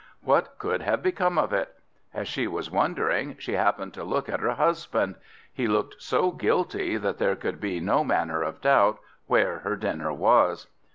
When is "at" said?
4.29-4.39